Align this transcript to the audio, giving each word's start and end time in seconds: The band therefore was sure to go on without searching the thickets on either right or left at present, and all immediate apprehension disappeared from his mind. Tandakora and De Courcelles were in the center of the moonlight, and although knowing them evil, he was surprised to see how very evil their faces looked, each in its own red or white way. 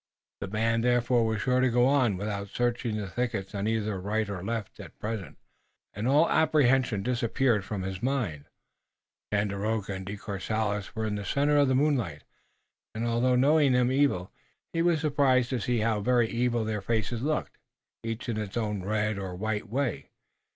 The 0.39 0.47
band 0.47 0.83
therefore 0.83 1.27
was 1.27 1.41
sure 1.43 1.59
to 1.59 1.69
go 1.69 1.85
on 1.85 2.17
without 2.17 2.47
searching 2.47 2.97
the 2.97 3.07
thickets 3.07 3.53
on 3.53 3.67
either 3.67 4.01
right 4.01 4.27
or 4.27 4.43
left 4.43 4.79
at 4.79 4.97
present, 4.97 5.37
and 5.93 6.07
all 6.07 6.25
immediate 6.25 6.41
apprehension 6.41 7.03
disappeared 7.03 7.63
from 7.63 7.83
his 7.83 8.01
mind. 8.01 8.45
Tandakora 9.31 9.89
and 9.97 10.05
De 10.07 10.17
Courcelles 10.17 10.95
were 10.95 11.05
in 11.05 11.13
the 11.13 11.23
center 11.23 11.55
of 11.57 11.67
the 11.67 11.75
moonlight, 11.75 12.23
and 12.95 13.05
although 13.05 13.35
knowing 13.35 13.73
them 13.73 13.91
evil, 13.91 14.31
he 14.73 14.81
was 14.81 14.99
surprised 14.99 15.51
to 15.51 15.61
see 15.61 15.81
how 15.81 15.99
very 15.99 16.27
evil 16.27 16.65
their 16.65 16.81
faces 16.81 17.21
looked, 17.21 17.59
each 18.01 18.27
in 18.27 18.37
its 18.37 18.57
own 18.57 18.81
red 18.83 19.19
or 19.19 19.35
white 19.35 19.69
way. 19.69 20.09